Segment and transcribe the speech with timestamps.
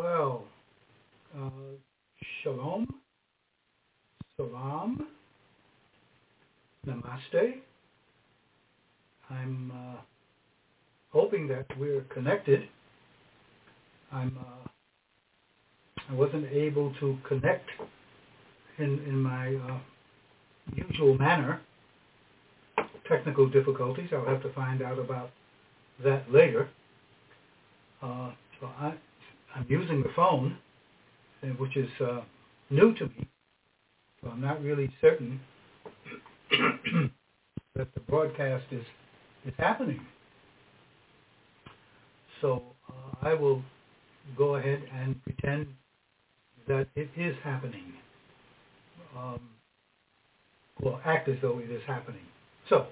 [0.00, 0.44] Well,
[1.36, 1.50] uh,
[2.42, 2.86] shalom,
[4.34, 5.08] salam,
[6.86, 7.60] namaste.
[9.28, 10.00] I'm uh,
[11.12, 12.66] hoping that we're connected.
[14.10, 14.68] I'm uh,
[16.08, 17.68] I wasn't able to connect
[18.78, 19.78] in in my uh,
[20.74, 21.60] usual manner.
[23.06, 24.08] Technical difficulties.
[24.14, 25.28] I'll have to find out about
[26.02, 26.70] that later.
[28.02, 28.94] Uh, so I,
[29.54, 30.56] I'm using the phone,
[31.58, 32.20] which is uh,
[32.70, 33.28] new to me.
[34.22, 35.40] So I'm not really certain
[37.74, 38.84] that the broadcast is
[39.46, 40.00] is happening.
[42.40, 43.62] So uh, I will
[44.36, 45.66] go ahead and pretend
[46.68, 47.94] that it is happening.
[49.16, 49.40] Um,
[50.80, 52.22] well, act as though it is happening.
[52.68, 52.86] So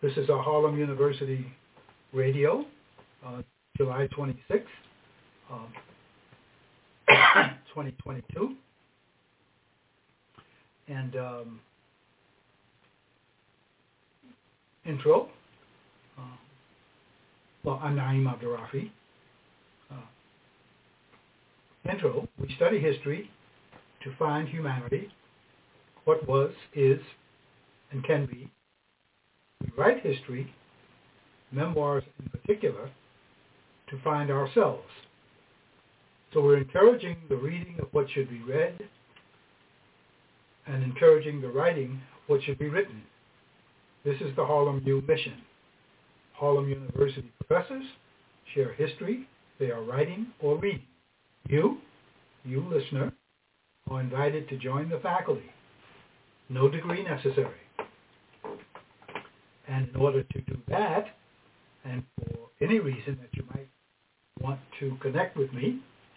[0.00, 1.46] this is our Harlem University
[2.12, 2.64] radio,
[3.26, 3.42] uh,
[3.76, 4.64] July 26,
[5.50, 5.72] um,
[7.74, 8.54] 2022.
[10.88, 11.60] And um,
[14.86, 15.28] intro.
[16.18, 16.22] Uh,
[17.64, 18.90] well, I'm Naim Abdurrafi.
[19.90, 19.94] Uh,
[21.90, 23.30] intro, we study history
[24.02, 25.10] to find humanity,
[26.04, 27.00] what was, is,
[27.90, 28.50] and can be.
[29.60, 30.52] We write history,
[31.52, 32.90] memoirs in particular,
[33.90, 34.88] to find ourselves.
[36.32, 38.78] So we're encouraging the reading of what should be read
[40.66, 43.02] and encouraging the writing of what should be written.
[44.04, 45.34] This is the Harlem U mission.
[46.34, 47.84] Harlem University professors
[48.54, 49.26] share history
[49.58, 50.86] they are writing or reading.
[51.48, 51.78] You,
[52.44, 53.12] you listener,
[53.90, 55.50] are invited to join the faculty.
[56.48, 57.50] No degree necessary.
[59.66, 61.06] And in order to do that,
[61.84, 63.68] and for any reason that you might
[64.40, 65.80] want to connect with me,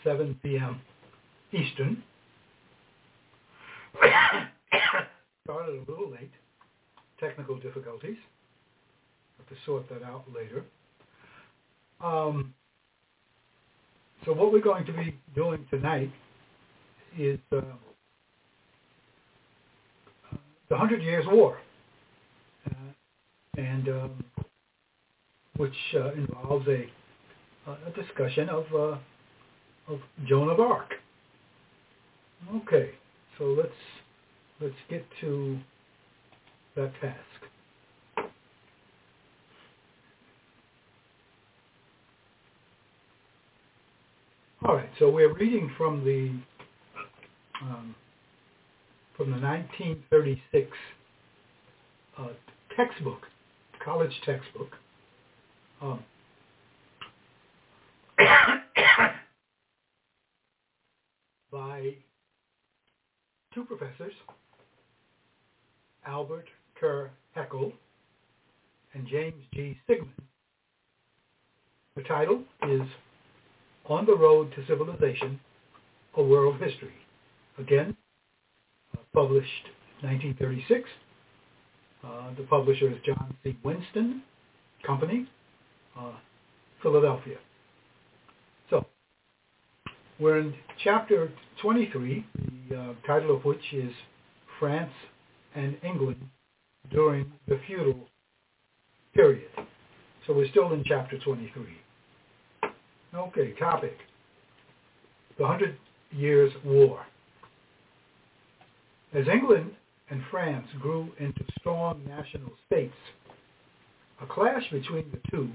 [0.05, 0.81] 7 p.m.
[1.53, 2.03] Eastern.
[5.45, 6.31] Started a little late.
[7.21, 8.17] Technical difficulties.
[9.39, 10.65] Have to sort that out later.
[12.03, 12.55] Um,
[14.25, 16.11] so what we're going to be doing tonight
[17.19, 17.61] is uh,
[20.69, 21.59] the Hundred Years' War,
[22.67, 22.75] uh,
[23.57, 24.25] and um,
[25.57, 26.87] which uh, involves a,
[27.71, 28.99] a discussion of uh,
[29.93, 30.95] of Joan of Arc.
[32.55, 32.91] Okay,
[33.39, 33.71] so let's
[34.61, 35.59] let's get to
[36.77, 37.48] that task.
[44.69, 46.29] All right, so we're reading from the
[47.63, 47.95] um,
[49.17, 50.69] from the 1936
[52.19, 52.27] uh,
[52.77, 53.23] textbook,
[53.83, 54.73] college textbook.
[55.81, 56.05] Um,
[61.51, 61.95] by
[63.55, 64.13] two professors,
[66.07, 67.73] Albert Kerr Heckel
[68.93, 69.79] and James G.
[69.89, 70.11] Sigman.
[71.97, 72.83] The title is
[73.89, 75.41] On the Road to Civilization,
[76.17, 76.93] A World History.
[77.59, 77.97] Again,
[79.15, 79.65] published
[80.03, 80.89] 1936.
[82.05, 83.57] Uh, the publisher is John C.
[83.65, 84.23] Winston
[84.87, 85.27] Company,
[85.99, 86.13] uh,
[86.83, 87.39] Philadelphia.
[88.69, 88.85] So
[90.21, 90.55] we're in
[90.85, 91.31] chapter
[91.63, 92.27] 23,
[92.69, 93.93] the uh, title of which is
[94.61, 94.93] France
[95.55, 96.21] and England
[96.91, 97.99] during the feudal
[99.15, 99.49] period.
[100.27, 101.65] So we're still in chapter 23.
[103.15, 103.97] Okay, topic.
[105.39, 105.79] The Hundred
[106.11, 107.07] Years' War.
[109.15, 109.71] As England
[110.11, 112.95] and France grew into strong national states,
[114.21, 115.49] a clash between the two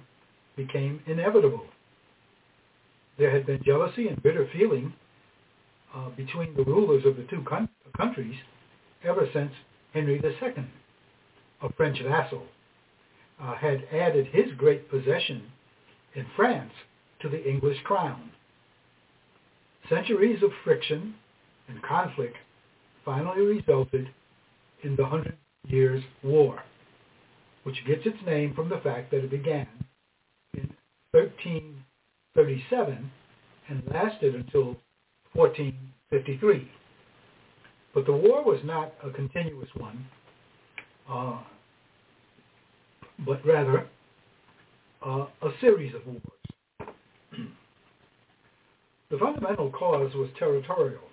[0.56, 1.66] became inevitable.
[3.20, 4.94] There had been jealousy and bitter feeling
[5.94, 8.36] uh, between the rulers of the two con- countries
[9.04, 9.52] ever since
[9.94, 10.66] Henry II,
[11.62, 12.44] a French vassal,
[13.40, 15.44] uh, had added his great possession
[16.16, 16.72] in France
[17.24, 18.30] to the English crown.
[19.90, 21.16] Centuries of friction
[21.68, 22.36] and conflict
[23.04, 24.10] finally resulted
[24.84, 25.38] in the Hundred
[25.68, 26.62] Years' War,
[27.64, 29.68] which gets its name from the fact that it began
[30.54, 30.70] in
[31.12, 33.12] 1337
[33.70, 34.78] and lasted until
[35.34, 36.70] 1453.
[37.94, 40.06] But the war was not a continuous one,
[41.10, 41.40] uh,
[43.20, 43.88] but rather
[45.06, 46.22] uh, a series of wars.
[49.14, 51.04] The fundamental cause was territorial.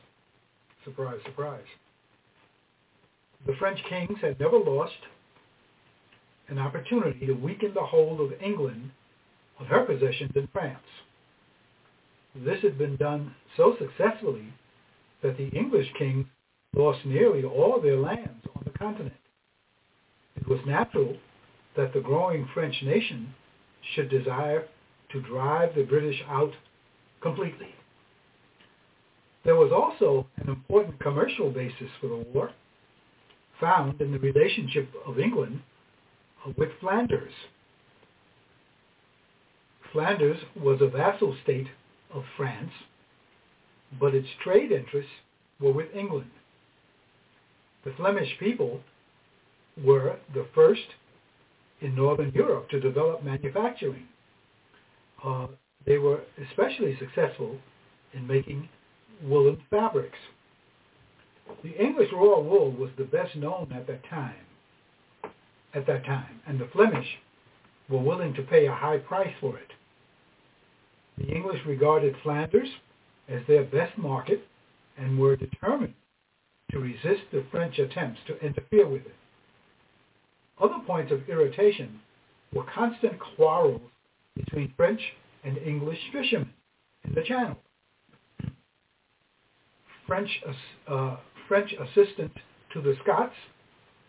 [0.84, 1.66] Surprise, surprise.
[3.46, 4.94] The French kings had never lost
[6.48, 8.92] an opportunity to weaken the hold of England
[9.58, 10.78] on her possessions in France.
[12.34, 14.46] This had been done so successfully
[15.22, 16.24] that the English kings
[16.74, 19.12] lost nearly all their lands on the continent.
[20.36, 21.18] It was natural
[21.76, 23.34] that the growing French nation
[23.94, 24.64] should desire
[25.12, 26.52] to drive the British out
[27.20, 27.74] completely.
[29.44, 32.52] There was also an important commercial basis for the war,
[33.58, 35.62] found in the relationship of England
[36.56, 37.32] with Flanders.
[39.92, 41.68] Flanders was a vassal state
[42.14, 42.72] of France,
[43.98, 45.10] but its trade interests
[45.58, 46.30] were with England.
[47.84, 48.80] The Flemish people
[49.82, 50.94] were the first
[51.80, 54.06] in Northern Europe to develop manufacturing.
[55.24, 55.46] Uh,
[55.86, 56.20] they were
[56.50, 57.56] especially successful
[58.12, 58.68] in making
[59.22, 60.18] woolen fabrics.
[61.62, 64.34] The English raw wool was the best known at that time.
[65.74, 67.06] At that time, and the Flemish
[67.88, 69.72] were willing to pay a high price for it.
[71.18, 72.68] The English regarded Flanders
[73.28, 74.46] as their best market
[74.96, 75.94] and were determined
[76.70, 79.14] to resist the French attempts to interfere with it.
[80.60, 82.00] Other points of irritation
[82.52, 83.82] were constant quarrels
[84.36, 85.00] between French
[85.44, 86.52] and English fishermen
[87.04, 87.56] in the Channel.
[90.10, 90.42] French,
[90.88, 91.16] uh,
[91.46, 92.34] French assistance
[92.72, 93.32] to the Scots,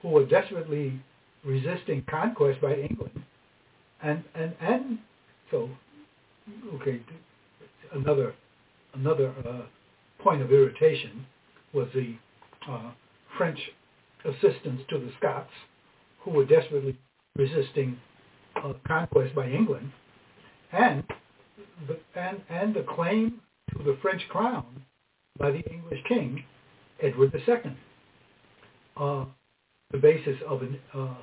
[0.02, 1.00] who were desperately
[1.46, 3.22] resisting conquest by England,
[4.02, 4.98] and and and
[5.52, 5.70] so,
[6.74, 7.02] okay,
[7.94, 8.34] another
[8.96, 11.24] another uh, point of irritation
[11.72, 12.16] was the
[12.68, 12.90] uh,
[13.38, 13.60] French
[14.26, 15.52] assistance to the Scots,
[16.22, 16.98] who were desperately
[17.36, 17.96] resisting
[18.56, 19.92] uh, conquest by England,
[20.72, 21.04] and
[21.88, 23.40] the, and and the claim
[23.78, 24.84] to the French crown
[25.38, 26.44] by the English king
[27.02, 27.76] Edward II.
[28.98, 29.26] Uh,
[29.92, 31.16] the basis of an, uh, uh,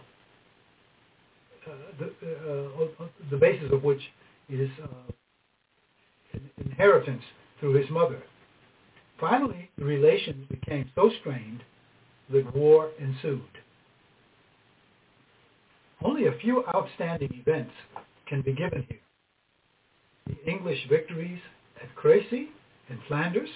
[1.99, 4.01] the, uh, the basis of which
[4.49, 7.23] is uh, inheritance
[7.61, 8.23] through his mother.
[9.21, 11.63] Finally, the relations became so strained
[12.31, 13.43] that war ensued.
[16.03, 17.73] Only a few outstanding events
[18.27, 18.99] can be given here.
[20.27, 21.41] The English victories
[21.83, 22.51] at Crecy
[22.89, 23.49] in Flanders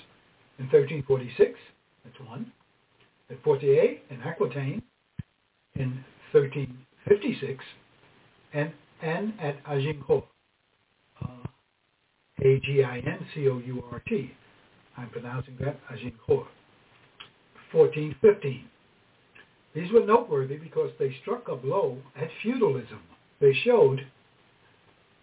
[0.63, 1.59] in 1346,
[2.05, 2.53] that's one.
[3.31, 4.83] At Poitiers and Aquitaine
[5.75, 7.65] in 1356,
[8.53, 8.73] and,
[9.03, 10.25] and at Agincourt,
[11.21, 11.49] uh,
[12.45, 14.31] A-G-I-N-C-O-U-R-T.
[14.97, 16.47] I'm pronouncing that Agincourt.
[17.73, 18.65] 1415.
[19.75, 23.01] These were noteworthy because they struck a blow at feudalism.
[23.41, 24.07] They showed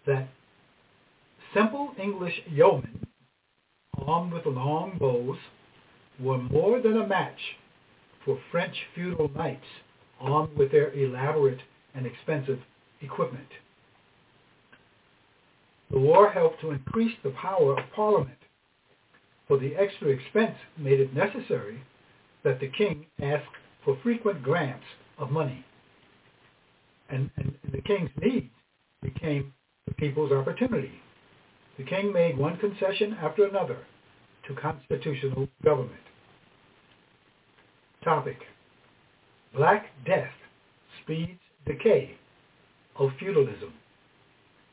[0.06, 0.28] that
[1.54, 2.99] simple English yeomen
[4.06, 5.38] armed with long bows
[6.18, 7.38] were more than a match
[8.24, 9.64] for French feudal knights
[10.20, 11.60] armed with their elaborate
[11.94, 12.58] and expensive
[13.00, 13.48] equipment.
[15.90, 18.38] The war helped to increase the power of Parliament,
[19.48, 21.82] for the extra expense made it necessary
[22.44, 23.44] that the king ask
[23.84, 24.84] for frequent grants
[25.18, 25.64] of money.
[27.08, 28.50] And, and, the king's needs
[29.02, 29.52] became
[29.86, 30.92] the people's opportunity.
[31.80, 33.78] The king made one concession after another
[34.46, 36.02] to constitutional government.
[38.04, 38.36] Topic.
[39.54, 40.28] Black Death
[41.02, 42.18] speeds decay
[42.96, 43.72] of feudalism.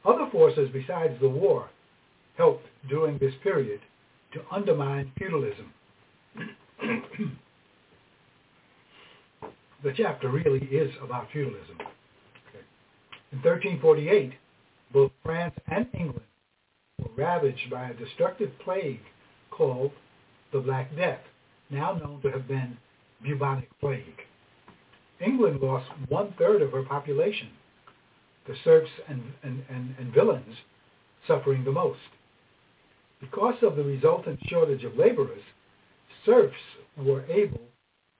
[0.04, 1.70] Other forces besides the war
[2.36, 3.80] helped during this period
[4.34, 5.74] to undermine feudalism.
[9.82, 11.78] the chapter really is about feudalism.
[13.32, 14.34] In 1348,
[14.92, 16.26] both France and England
[17.00, 19.02] were ravaged by a destructive plague
[19.52, 19.92] called
[20.52, 21.20] the Black Death,
[21.70, 22.78] now known to have been
[23.22, 24.22] bubonic plague.
[25.20, 27.50] England lost one-third of her population,
[28.48, 30.56] the serfs and, and, and, and villeins
[31.28, 32.00] suffering the most.
[33.20, 35.42] Because of the resultant shortage of laborers,
[36.26, 36.56] serfs
[36.98, 37.62] were able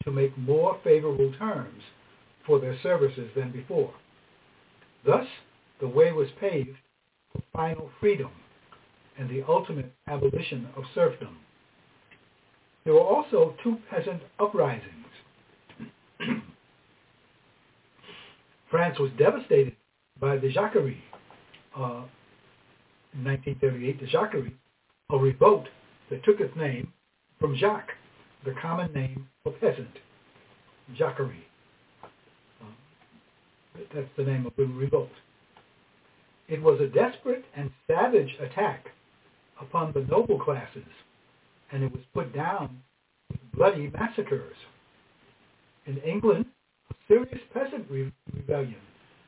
[0.04, 1.84] to make more favorable terms
[2.46, 3.94] for their services than before.
[5.06, 5.28] Thus,
[5.80, 6.78] the way was paved
[7.32, 8.32] for final freedom
[9.18, 11.38] and the ultimate abolition of serfdom.
[12.84, 15.06] There were also two peasant uprisings.
[18.72, 19.76] France was devastated
[20.20, 21.04] by the Jacquerie,
[21.76, 22.04] uh,
[23.14, 24.54] in 1938, the Jacquerie,
[25.10, 25.68] a revolt
[26.10, 26.92] that took its name
[27.40, 27.92] from Jacques,
[28.46, 30.00] the common name for peasant,
[30.96, 31.46] Jacquerie.
[32.04, 32.68] Uh,
[33.94, 35.10] that's the name of the revolt.
[36.48, 38.86] It was a desperate and savage attack
[39.62, 40.88] upon the noble classes,
[41.72, 42.82] and it was put down
[43.30, 44.56] with bloody massacres.
[45.86, 46.46] In England,
[46.92, 48.76] a serious peasant re- rebellion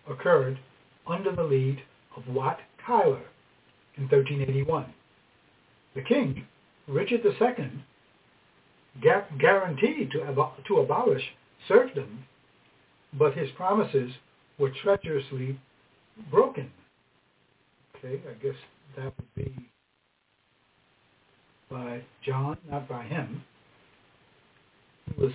[0.09, 0.59] occurred
[1.07, 1.81] under the lead
[2.15, 3.21] of Wat Tyler
[3.97, 4.93] in 1381.
[5.95, 6.45] The king,
[6.87, 7.83] Richard II,
[9.01, 11.23] guaranteed to, abo- to abolish
[11.67, 12.25] serfdom,
[13.17, 14.11] but his promises
[14.57, 15.59] were treacherously
[16.29, 16.71] broken.
[17.95, 18.55] Okay, I guess
[18.95, 19.69] that would be
[21.69, 23.43] by John, not by him.
[25.05, 25.33] He was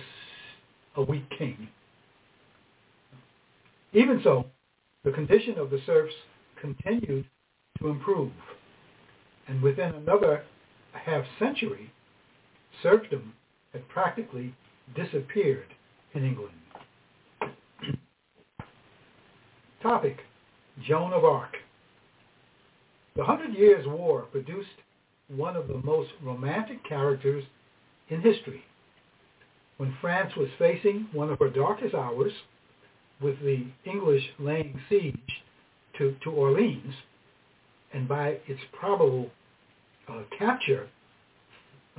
[0.95, 1.69] a weak king.
[3.93, 4.45] Even so,
[5.03, 6.13] the condition of the serfs
[6.59, 7.25] continued
[7.79, 8.31] to improve.
[9.47, 10.43] And within another
[10.91, 11.91] half century,
[12.81, 13.33] serfdom
[13.71, 14.53] had practically
[14.95, 15.73] disappeared
[16.13, 16.55] in England.
[19.81, 20.17] Topic,
[20.85, 21.55] Joan of Arc.
[23.15, 24.81] The Hundred Years' War produced
[25.27, 27.43] one of the most romantic characters
[28.09, 28.63] in history.
[29.77, 32.31] When France was facing one of her darkest hours,
[33.21, 35.43] with the English laying siege
[35.97, 36.93] to, to Orleans,
[37.93, 39.29] and by its probable
[40.09, 40.87] uh, capture,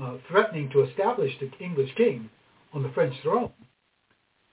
[0.01, 2.29] uh, threatening to establish the English king
[2.75, 3.53] on the French throne,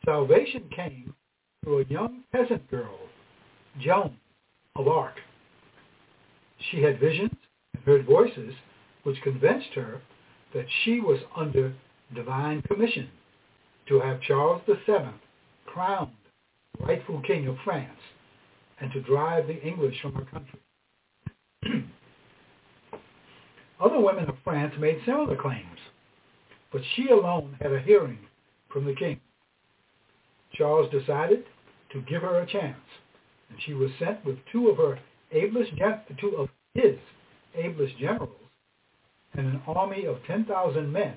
[0.05, 1.13] salvation came
[1.63, 2.97] through a young peasant girl,
[3.79, 4.15] Joan
[4.75, 5.15] of Arc.
[6.71, 7.33] She had visions
[7.85, 8.53] heard voices
[9.03, 10.01] which convinced her
[10.53, 11.73] that she was under
[12.13, 13.09] divine commission
[13.87, 15.09] to have Charles VII
[15.65, 16.11] crowned
[16.79, 17.99] rightful king of France
[18.79, 20.59] and to drive the English from her country.
[23.79, 25.79] Other women of France made similar claims,
[26.71, 28.19] but she alone had a hearing
[28.71, 29.19] from the king.
[30.53, 31.45] Charles decided
[31.91, 32.77] to give her a chance,
[33.49, 34.99] and she was sent with two of her
[35.31, 35.71] ablest
[36.19, 36.97] two of his
[37.55, 38.31] ablest generals
[39.33, 41.15] and an army of 10,000 men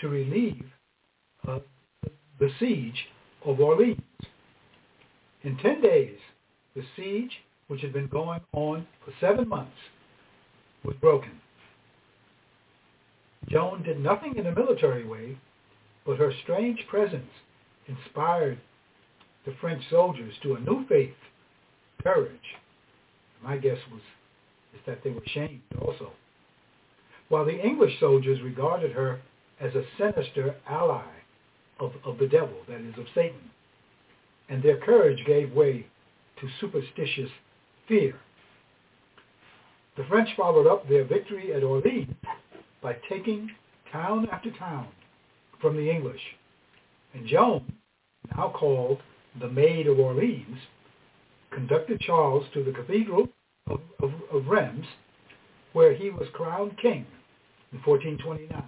[0.00, 0.66] to relieve
[1.46, 1.58] uh,
[2.38, 3.06] the siege
[3.44, 4.00] of Orleans.
[5.42, 6.18] In 10 days,
[6.74, 7.32] the siege,
[7.68, 9.72] which had been going on for seven months,
[10.84, 11.40] was broken.
[13.48, 15.36] Joan did nothing in a military way,
[16.04, 17.30] but her strange presence
[17.86, 18.58] inspired
[19.46, 21.14] the French soldiers to a new faith,
[22.02, 22.56] courage.
[23.42, 24.02] My guess was
[24.74, 26.12] is that they were shamed also.
[27.28, 29.20] While the English soldiers regarded her
[29.60, 31.04] as a sinister ally
[31.78, 33.50] of, of the devil, that is, of Satan,
[34.48, 35.86] and their courage gave way
[36.40, 37.30] to superstitious
[37.86, 38.16] fear.
[39.96, 42.14] The French followed up their victory at Orleans
[42.82, 43.50] by taking
[43.92, 44.88] town after town
[45.60, 46.20] from the English.
[47.14, 47.72] And Joan,
[48.36, 48.98] now called
[49.40, 50.58] the Maid of Orleans,
[51.50, 53.28] conducted Charles to the Cathedral
[53.68, 54.86] of, of, of Reims,
[55.72, 57.06] where he was crowned king
[57.72, 58.64] in 1429.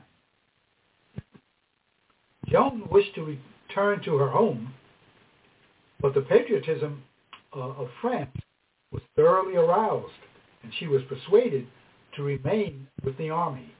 [2.48, 4.74] Joan wished to return to her home,
[6.00, 7.02] but the patriotism
[7.56, 8.36] uh, of France
[8.90, 10.12] was thoroughly aroused,
[10.62, 11.66] and she was persuaded
[12.16, 13.72] to remain with the army.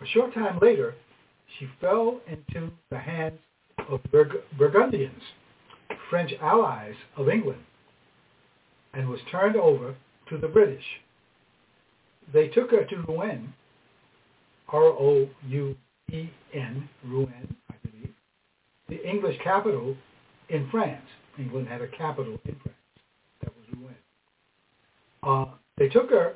[0.00, 0.94] A short time later,
[1.58, 3.38] she fell into the hands
[3.88, 5.22] of Burg- Burgundians,
[6.08, 7.60] French allies of England,
[8.94, 9.94] and was turned over
[10.30, 10.84] to the British.
[12.32, 13.52] They took her to Rouen,
[14.68, 15.28] R-O-U-E-N,
[17.04, 18.14] Rouen, I believe,
[18.88, 19.96] the English capital
[20.48, 21.04] in France.
[21.38, 22.78] England had a capital in France.
[23.42, 23.96] That was Rouen.
[25.22, 26.34] Uh, they took her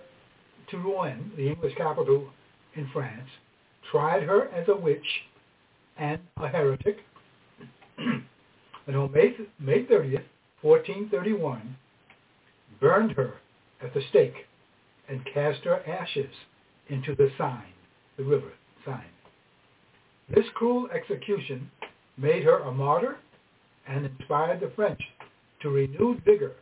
[0.71, 2.29] to Rouen, the English capital
[2.75, 3.29] in France,
[3.91, 5.07] tried her as a witch
[5.97, 6.99] and a heretic,
[7.99, 10.25] and on May, May 30th,
[10.63, 11.77] 1431,
[12.81, 13.35] burned her
[13.85, 14.47] at the stake
[15.09, 16.31] and cast her ashes
[16.89, 17.75] into the Seine,
[18.17, 18.53] the river
[18.85, 19.05] Seine.
[20.35, 21.71] This cruel execution
[22.17, 23.19] made her a martyr
[23.87, 25.01] and inspired the French
[25.61, 26.53] to renewed vigor.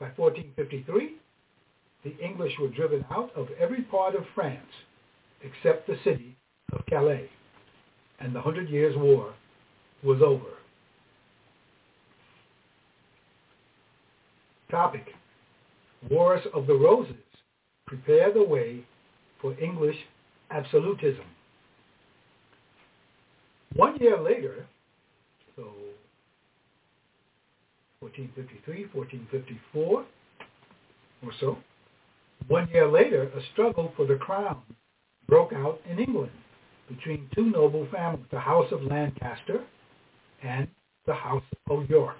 [0.00, 1.16] By 1453,
[2.04, 4.72] the English were driven out of every part of France
[5.42, 6.36] except the city
[6.72, 7.28] of Calais,
[8.20, 9.34] and the Hundred Years' War
[10.02, 10.46] was over.
[14.70, 15.14] Topic.
[16.10, 17.14] Wars of the Roses
[17.86, 18.84] prepare the way
[19.40, 19.96] for English
[20.50, 21.24] absolutism.
[23.74, 24.66] One year later,
[25.56, 25.62] so
[28.00, 30.04] 1453, 1454
[31.24, 31.58] or so,
[32.48, 34.60] one year later, a struggle for the crown
[35.28, 36.32] broke out in England
[36.88, 39.64] between two noble families, the House of Lancaster
[40.42, 40.68] and
[41.06, 42.18] the House of York.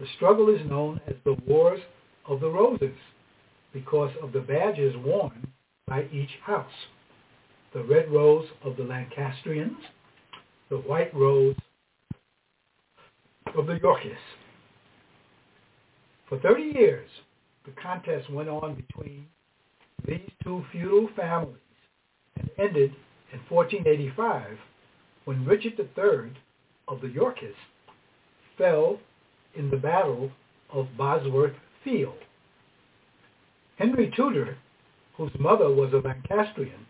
[0.00, 1.80] The struggle is known as the Wars
[2.28, 2.96] of the Roses
[3.72, 5.46] because of the badges worn
[5.86, 6.70] by each house.
[7.72, 9.76] The red rose of the Lancastrians,
[10.70, 11.56] the white rose
[13.56, 14.18] of the Yorkists.
[16.28, 17.08] For 30 years,
[17.64, 19.26] the contest went on between
[20.06, 21.56] these two feudal families
[22.36, 22.92] and ended
[23.32, 24.58] in 1485
[25.24, 26.32] when Richard III
[26.88, 27.56] of the Yorkists
[28.56, 28.98] fell
[29.54, 30.30] in the Battle
[30.72, 31.54] of Bosworth
[33.76, 34.56] Henry Tudor,
[35.16, 36.86] whose mother was a Lancastrian,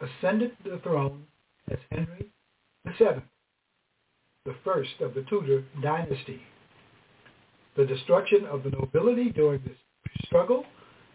[0.00, 1.24] ascended the throne
[1.70, 2.30] as Henry
[2.86, 3.22] VII,
[4.46, 6.40] the first of the Tudor dynasty.
[7.76, 9.76] The destruction of the nobility during this
[10.24, 10.64] struggle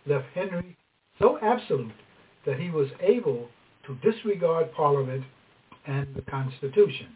[0.05, 0.77] left Henry
[1.19, 1.91] so absolute
[2.45, 3.50] that he was able
[3.88, 5.24] to disregard Parliament
[5.88, 7.07] and the Constitution.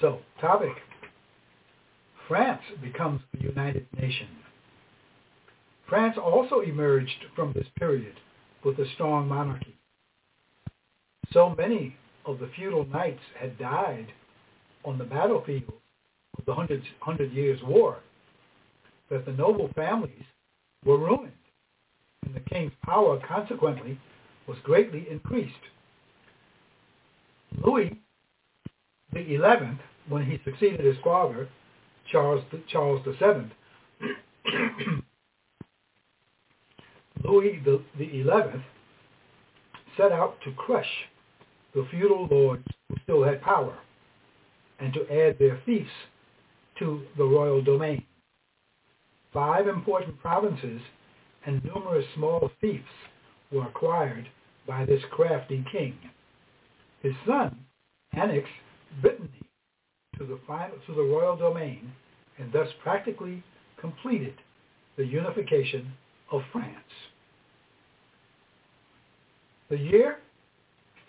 [0.00, 0.72] So, topic.
[2.28, 4.28] France becomes a united nation.
[5.88, 8.14] France also emerged from this period
[8.64, 9.76] with a strong monarchy.
[11.32, 14.12] So many of the feudal knights had died
[14.84, 15.74] on the battlefield
[16.38, 17.98] of the Hundred, Hundred Years' War
[19.10, 20.24] that the noble families
[20.84, 21.32] were ruined,
[22.24, 24.00] and the king's power consequently
[24.48, 25.54] was greatly increased.
[27.64, 28.00] Louis
[29.12, 31.48] the Eleventh, when he succeeded his father,
[32.10, 33.52] Charles Charles the Seventh,
[37.24, 38.62] Louis the, the Eleventh
[39.96, 41.08] set out to crush
[41.74, 43.78] the feudal lords who still had power
[44.78, 45.90] and to add their fiefs
[46.78, 48.04] to the royal domain.
[49.32, 50.80] Five important provinces
[51.44, 52.84] and numerous small fiefs
[53.50, 54.28] were acquired
[54.66, 55.98] by this crafty king.
[57.02, 57.64] His son
[58.12, 58.52] annexed
[59.00, 59.45] Brittany
[60.18, 61.92] to the, final, to the royal domain
[62.38, 63.42] and thus practically
[63.80, 64.34] completed
[64.96, 65.92] the unification
[66.30, 66.74] of France.
[69.68, 70.18] The year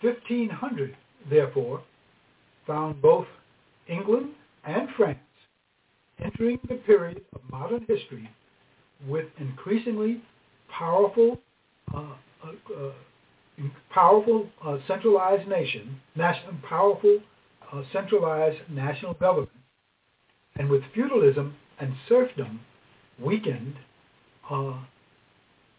[0.00, 0.96] 1500,
[1.30, 1.82] therefore,
[2.66, 3.26] found both
[3.88, 4.30] England
[4.64, 5.18] and France
[6.22, 8.28] entering the period of modern history
[9.06, 10.20] with increasingly
[10.70, 11.38] powerful,
[11.94, 17.18] uh, uh, uh, powerful uh, centralized nation, national, powerful
[17.72, 19.50] uh, centralized national government,
[20.56, 22.60] and with feudalism and serfdom
[23.20, 23.76] weakened
[24.50, 24.78] uh,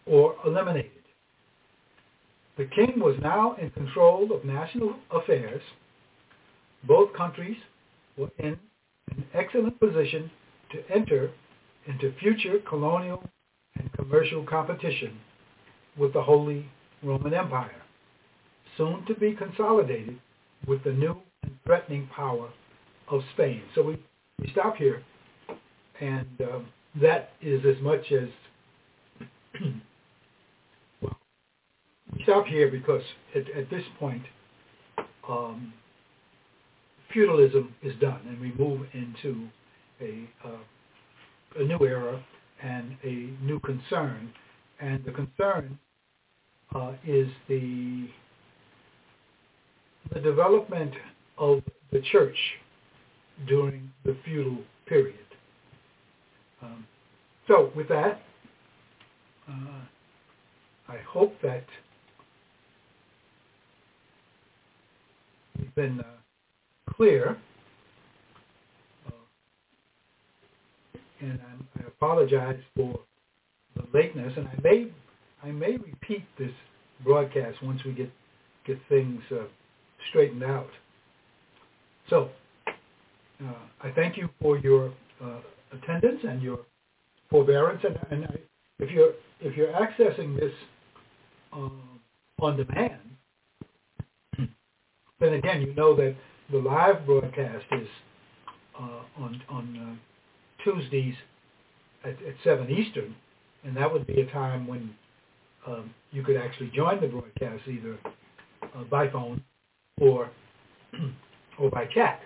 [0.05, 0.91] or eliminated.
[2.57, 5.61] The king was now in control of national affairs.
[6.83, 7.57] Both countries
[8.17, 8.59] were in
[9.11, 10.29] an excellent position
[10.71, 11.31] to enter
[11.87, 13.23] into future colonial
[13.75, 15.19] and commercial competition
[15.97, 16.65] with the Holy
[17.01, 17.81] Roman Empire,
[18.77, 20.19] soon to be consolidated
[20.67, 21.15] with the new
[21.69, 22.49] threatening power
[23.09, 23.61] of Spain.
[23.75, 23.99] So we,
[24.39, 25.03] we stop here,
[26.01, 26.65] and um,
[26.99, 28.27] that is as much as,
[30.99, 31.15] well,
[32.11, 33.03] we stop here because
[33.35, 34.23] at, at this point,
[35.29, 35.71] um,
[37.13, 39.47] feudalism is done, and we move into
[40.01, 42.19] a, uh, a new era
[42.63, 44.33] and a new concern.
[44.81, 45.77] And the concern
[46.73, 48.07] uh, is the
[50.11, 50.93] the development
[51.39, 52.37] of the church
[53.47, 55.15] during the feudal period.
[56.61, 56.85] Um,
[57.47, 58.21] so with that,
[59.47, 59.81] uh,
[60.87, 61.65] I hope that
[65.57, 67.37] we've been uh, clear.
[71.21, 72.99] And I'm, i apologize for
[73.75, 74.87] the lateness, and I may
[75.43, 76.51] I may repeat this
[77.03, 78.09] broadcast once we get
[78.65, 79.43] get things uh,
[80.09, 80.69] straightened out.
[82.09, 82.29] So
[82.67, 84.91] uh, I thank you for your
[85.23, 85.39] uh,
[85.71, 86.59] attendance and your
[87.29, 88.35] forbearance, and, and I,
[88.79, 90.53] if you're if you're accessing this
[91.53, 91.69] uh,
[92.41, 92.99] on demand,
[95.19, 96.15] then again you know that
[96.51, 97.87] the live broadcast is
[98.79, 101.15] uh, on on uh, Tuesdays
[102.03, 103.15] at, at seven Eastern,
[103.63, 104.95] and that would be a time when
[105.67, 107.97] um, you could actually join the broadcast either
[108.63, 109.43] uh, by phone
[110.01, 110.29] or
[111.59, 112.21] or by chat.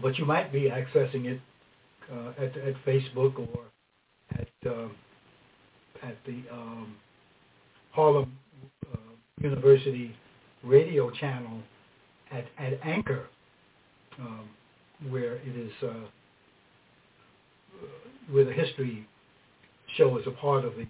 [0.00, 1.40] But you might be accessing it
[2.10, 3.64] uh, at at Facebook or
[4.30, 4.92] at um,
[6.02, 6.96] at the um,
[7.90, 8.32] Harlem
[8.92, 8.96] uh,
[9.40, 10.14] University
[10.62, 11.58] radio channel
[12.30, 13.26] at at Anchor,
[14.18, 14.48] um,
[15.10, 15.92] where it is uh,
[18.30, 19.06] where the history
[19.96, 20.86] show is a part of the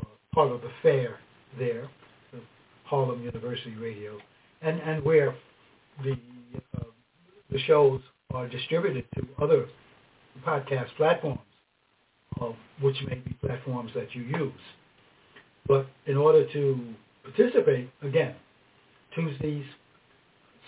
[0.00, 1.18] uh, part of the fair
[1.58, 1.88] there,
[2.32, 2.38] the
[2.84, 4.18] Harlem University Radio,
[4.62, 5.34] and and where
[6.04, 6.16] the
[6.76, 6.84] uh,
[7.50, 8.00] the shows
[8.32, 9.66] are distributed to other
[10.46, 11.40] podcast platforms,
[12.40, 14.52] uh, which may be platforms that you use.
[15.66, 18.34] But in order to participate, again,
[19.14, 19.66] Tuesdays,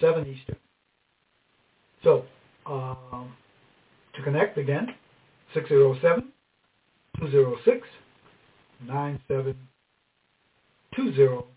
[0.00, 0.57] 7 Eastern.
[2.02, 2.24] So
[2.66, 3.33] um,
[4.14, 4.94] to connect again,
[5.55, 6.33] 607
[7.18, 7.88] 206
[8.87, 9.57] 9720
[11.26, 11.51] dot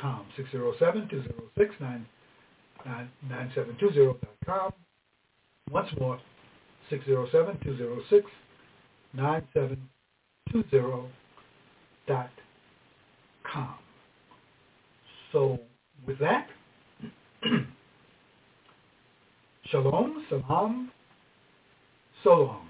[0.00, 4.72] com 607 206 9720 dot com
[5.70, 6.20] once more
[6.90, 8.26] 607 206
[9.14, 11.08] 9720
[12.06, 12.28] dot
[13.50, 13.78] com
[15.32, 15.58] so
[16.06, 16.46] with that
[19.70, 20.90] shalom salam
[22.22, 22.68] so long